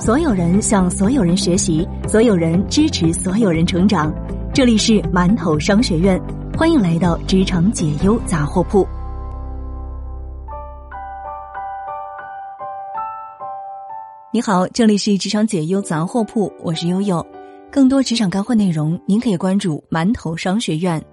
[0.00, 4.10] 所有人向所有人学习，所有人支持所有人成长。
[4.54, 6.18] 这里是馒头商学院，
[6.56, 8.88] 欢迎来到职场解忧杂货铺。
[14.32, 17.24] 你好，这里是职场解忧杂货铺，我是悠悠。
[17.70, 21.04] 更多职场干货内容，您可以关注馒头商学院。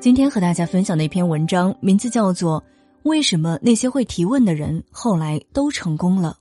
[0.00, 2.58] 今天和大家分享的一篇文章，名字叫做
[3.02, 6.38] 《为什么那些会提问的人后来都成功了》。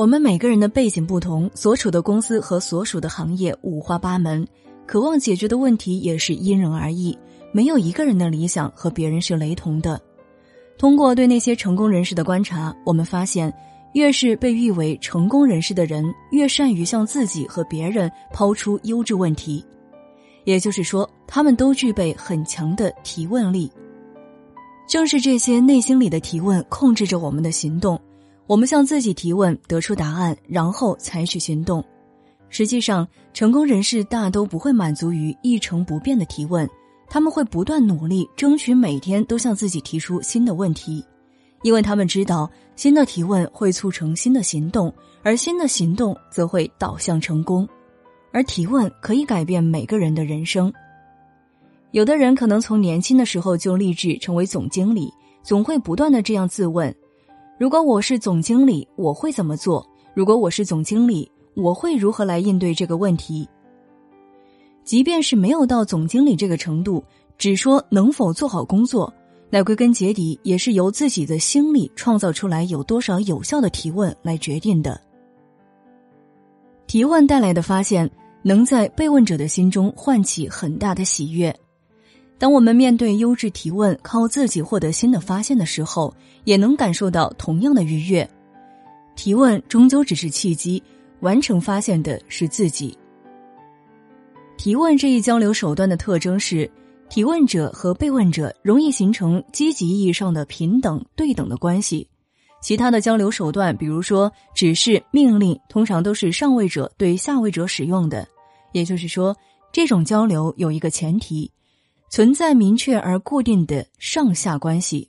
[0.00, 4.48] 我们每个人的背景不同，所处的公司和所属的行业五花八门，
[4.86, 7.14] 渴望解决的问题也是因人而异。
[7.52, 10.00] 没有一个人的理想和别人是雷同的。
[10.78, 13.52] 通过对那些成功人士的观察，我们发现，
[13.92, 19.62] 越是被誉为成功人士的人，越善于向自己和别人抛出优质问题。
[20.44, 23.70] 也就是说，他们都具备很强的提问力。
[24.88, 28.00] 正是这些内心里的提问，控制着我们的行动。
[28.50, 31.84] 我们向自己提问，得出答案，然后采取行动。
[32.48, 36.68] 实际上，成功人士大都不会满足于一成不变的提问，
[37.08, 41.04] 他们会不断努力，争取每天都向自己提出新的问题，
[41.62, 44.92] 因为他们知道新的提问会促成新的行动，
[45.22, 47.68] 而新的行动则会导向成功。
[48.32, 50.72] 而提问可以改变每个人的人生。
[51.92, 55.08] 有的人可能从年轻的时候就立志成为总经理，
[55.44, 56.92] 总会不断的这样自问。
[57.60, 59.86] 如果我是总经理，我会怎么做？
[60.14, 63.46] 如果我是总经理，我会如何来应对这个问题？
[64.82, 67.04] 即便是没有到总经理这个程度，
[67.36, 69.12] 只说能否做好工作，
[69.50, 74.98] 那归根结底也是由自己的心理创造出来有多少有效的提问来决定的。
[76.86, 78.10] 提问带来的发现，
[78.42, 81.54] 能在被问者的心中唤起很大的喜悦。
[82.40, 88.26] 当我们面对优质提问，靠自己获得新的发现的时候，也能感受到同样的愉悦。
[89.14, 90.82] 提问终究只是契机，
[91.20, 92.96] 完成发现的是自己。
[94.56, 96.70] 提问这一交流手段的特征是，
[97.10, 102.08] 提问者和被问者容易形成积极意义上的平等对等的关系。
[102.62, 108.26] 其他的交流手段，比如说指示、命令，通常都是上位者对下位者使用的。
[108.72, 109.36] 也就是说，
[109.70, 111.50] 这种交流有一个前提。
[112.10, 115.08] 存在明确而固定的上下关系，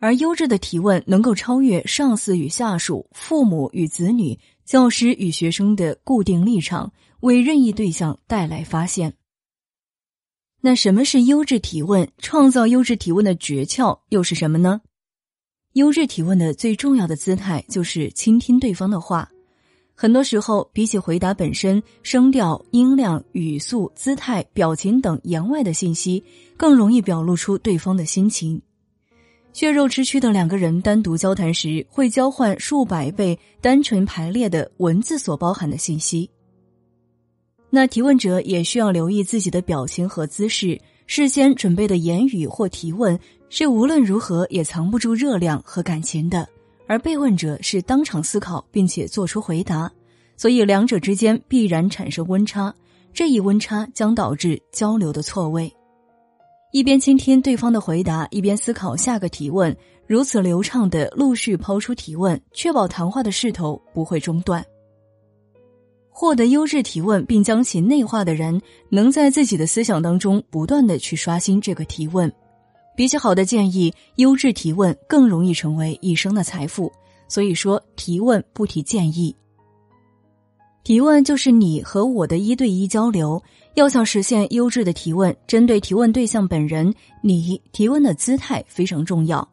[0.00, 9.14] 而优质的提问能够超越上司与下属、父母与子女、教师与学生的固定立场，为任意对象带来发现。
[10.60, 12.10] 那什么是优质提问？
[12.18, 14.80] 创造优质提问的诀窍又是什么呢？
[15.74, 19.30] 优质提问的最重要的姿态就是倾听对方的话。
[20.02, 26.24] 很多时候，比起回答本身，声调、音量、语速、姿态、表情等言外的信息，
[26.56, 28.58] 更容易表露出对方的心情。
[29.52, 36.30] 血肉之躯的两个人单独交谈时，会交换数百倍单纯排列的文字所包含的信息。
[37.68, 46.48] 那提问者也需要留意自己的表情和姿势，事先准备的言语或提问是无论如何也藏不住热量和感情的。
[46.90, 49.88] 而被问者是当场思考并且做出回答，
[50.36, 52.74] 所以两者之间必然产生温差，
[53.14, 55.72] 这一温差将导致交流的错位。
[56.72, 59.74] 一边倾听对方的回答，一边思考下个提问，
[60.04, 64.66] 如此流畅的陆续抛出提问，确保谈话的势头不会中断。
[66.08, 72.32] 获得优质提问并将其内化的人，能在自己的思想当中不断的去刷新这个提问。
[73.00, 76.92] 比起好的建议，优质提问更容易成为一生的财富。
[77.28, 79.34] 所以说，提问不提建议。
[80.84, 83.42] 提问就是你和我的一对一交流。
[83.72, 89.48] 要想实现优质的提问，针对提问对象本人，你提问的姿态非常重要，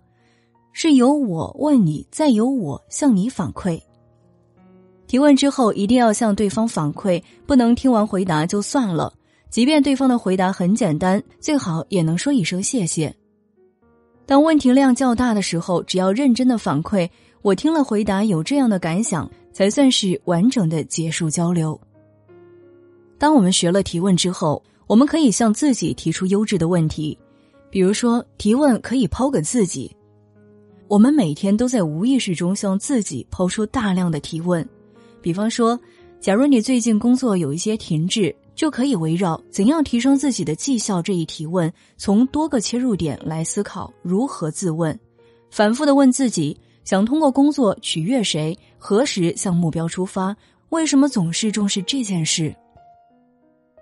[0.74, 3.82] 是由我问你，再由我向你反馈。
[5.08, 9.14] 提问之后，一定要向对方反馈，不能听完回答就算了。
[9.50, 13.16] 即便对方的回答很简单，最好也能说一声谢谢。
[14.28, 17.10] 当问题量较大的时候，只要认真的反馈，
[17.42, 21.80] 我听了回答有这样的感想，才算是完整的结束交流。
[23.18, 27.18] 当我们学了提问之后，我们可以向自己提出优质的问题，
[27.70, 29.90] 比如说提问可以抛给自己。
[30.90, 34.68] 我们每天都在无意识中向自己抛出大量的提问，
[35.22, 35.80] 比方说，
[36.20, 38.36] 假如你最近工作有一些停滞。
[38.58, 45.00] 就可以围绕怎样提升自己的绩效这一提问，从多个切入点来思考如何自问，
[45.52, 48.58] 反复的问自己：想通过工作取悦谁？
[48.80, 50.36] 何时向目标出发？
[50.70, 52.54] 为什么总是重视这件事？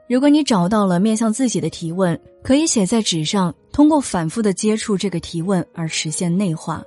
[0.09, 6.83] 如果你找到了面向自己的提问，可以写在纸上，通过反复的接触这个提问而实现内化。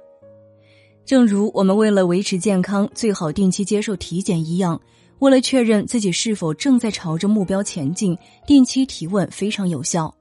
[1.06, 4.79] 正如我们为了维持健康，最好定期接受体检一样，
[5.20, 8.17] 为了确认自己是否正在朝着目标前进，
[8.47, 10.15] 定期提问非常有效。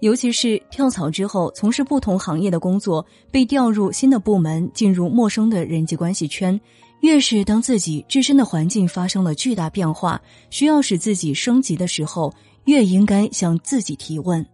[0.00, 6.60] 尤其是跳槽之后，从事不同行业的工作，被调入新的部门，进入陌生的人际关系圈，
[7.02, 12.34] 越是当自己自身的环境发生了巨大变化，需要使自己升级的时候，
[12.64, 14.44] 越应该向自己提问。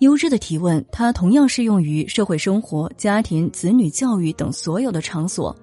[0.00, 5.54] 优质的提问，它同样适用于社会生活、家庭、子女教育等所有的场所。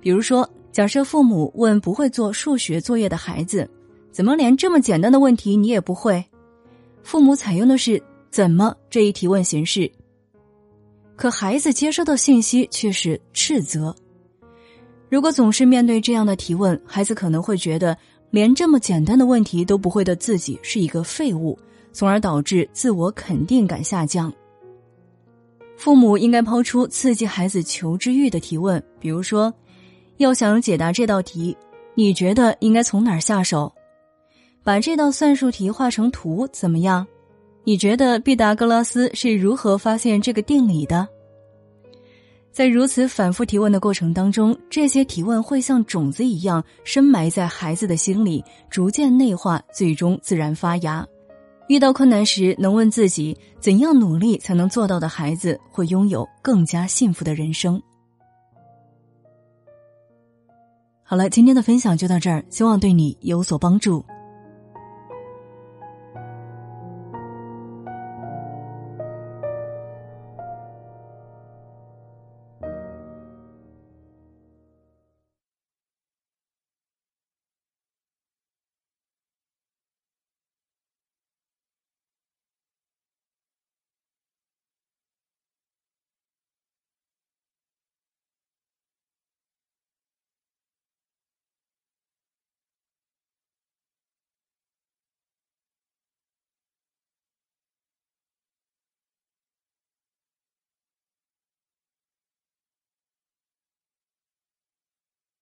[0.00, 0.48] 比如说，
[0.78, 3.68] 假设父母问不会做数学作业的孩子
[4.14, 6.24] ：“怎么连这么简单的问题你也不会？”
[7.02, 9.90] 父母采用的是“怎么”这一提问形式，
[11.16, 13.92] 可孩子接收到信息却是斥责。
[15.08, 17.98] 如果总是面对这样的提问，孩子可能会觉得
[18.30, 21.58] 连这么简单的问题都不会的自己是一个废物。
[21.92, 24.32] 从而导致自我肯定感下降。
[25.76, 29.52] 父母应该抛出刺激孩子求知欲的提问，比如说
[30.18, 31.56] ：“要想解答这道题，
[31.94, 33.72] 你觉得应该从哪儿下手？
[34.62, 37.06] 把这道算术题画成图怎么样？
[37.64, 41.08] 你觉得毕达哥拉斯是如何发现这个定理的？”
[42.50, 51.06] 在如此反复提问的过程当中，这些提问会像种子一样深埋在孩子的心里，逐渐内化，最终自然发芽。
[51.68, 57.80] 遇到困难时，能问自己怎样努力才能做到的孩子，会拥有更加幸福的人生。
[61.10, 64.04] 好了，今天的分享就到这儿，希望对你有所帮助。